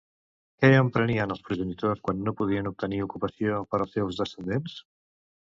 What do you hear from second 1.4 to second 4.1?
progenitors quan no podien obtenir ocupació per als